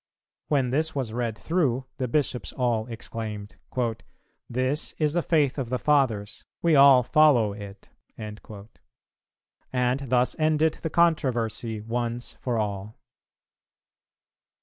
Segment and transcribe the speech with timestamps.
[0.47, 3.57] When this was read through, the Bishops all exclaimed,
[4.49, 8.39] "This is the faith of the Fathers; we all follow it." And
[10.07, 12.97] thus ended the controversy once for all.